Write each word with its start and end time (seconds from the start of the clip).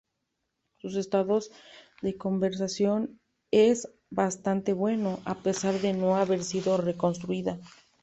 Su 0.79 0.87
estado 0.97 1.37
de 2.01 2.17
conservación 2.17 3.21
es 3.51 3.87
bastante 4.09 4.73
bueno, 4.73 5.19
a 5.25 5.35
pesar 5.43 5.75
de 5.79 5.93
no 5.93 6.15
haber 6.15 6.43
sido 6.43 6.77
reconstruida. 6.77 7.59